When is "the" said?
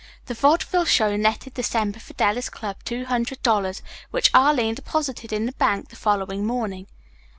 0.25-0.33, 1.53-1.61, 5.45-5.51, 5.89-5.95